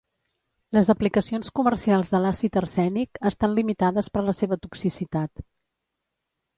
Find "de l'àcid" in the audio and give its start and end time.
2.15-2.59